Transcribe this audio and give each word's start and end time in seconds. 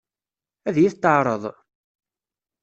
Ad 0.67 0.75
iyi-t-teɛṛeḍ? 0.77 1.43